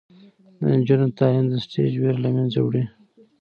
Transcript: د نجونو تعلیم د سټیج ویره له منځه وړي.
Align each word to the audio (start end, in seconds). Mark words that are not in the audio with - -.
د 0.59 0.61
نجونو 0.79 1.07
تعلیم 1.17 1.45
د 1.49 1.53
سټیج 1.65 1.91
ویره 1.97 2.17
له 2.25 2.29
منځه 2.35 2.59
وړي. 2.61 2.83